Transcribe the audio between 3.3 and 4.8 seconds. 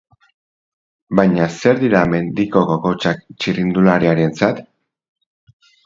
txirrindulariarentzat?